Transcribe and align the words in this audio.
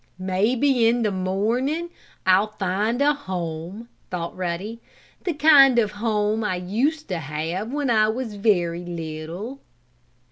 "Maybe, 0.17 0.87
in 0.87 1.03
the 1.03 1.11
morning, 1.11 1.91
I'll 2.25 2.53
find 2.53 3.03
a 3.03 3.13
home," 3.13 3.87
thought 4.09 4.35
Ruddy. 4.35 4.81
"The 5.25 5.33
kind 5.35 5.77
of 5.77 5.91
a 5.91 5.95
home 5.97 6.43
I 6.43 6.55
used 6.55 7.07
to 7.09 7.19
have 7.19 7.71
when 7.71 7.91
I 7.91 8.07
was 8.07 8.33
very 8.33 8.83
little." 8.83 9.59